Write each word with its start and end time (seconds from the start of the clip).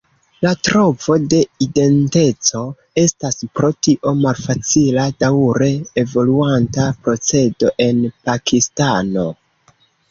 La 0.43 0.51
trovo 0.67 1.17
de 1.33 1.41
identeco 1.65 2.63
estas 3.03 3.37
pro 3.59 3.71
tio 3.89 4.15
malfacila 4.25 5.05
daŭre 5.27 5.71
evoluanta 6.07 6.91
procedo 7.07 7.75
en 7.89 8.05
Pakistano. 8.31 9.31